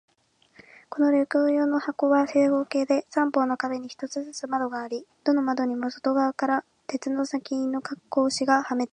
[0.89, 8.89] この旅行用の箱は、正方形で、三方の壁に一つずつ窓があり、どの窓にも外側から鉄の針金の格子がはめてあります。